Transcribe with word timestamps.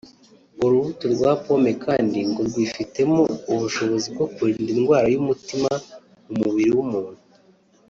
urubuto 0.63 1.05
rwa 1.15 1.31
pomme 1.43 1.71
kandi 1.85 2.19
ngo 2.29 2.39
rwifitemo 2.47 3.19
ubushobozi 3.53 4.07
bwo 4.13 4.27
kurinda 4.33 4.69
indwara 4.75 5.05
y’umutima 5.13 5.69
mu 6.27 6.35
mubiri 6.41 6.71
w’umuntu 6.77 7.19